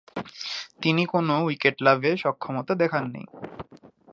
[0.81, 3.23] তিনি কোন উইকেট লাভে সক্ষমতা দেখাননি।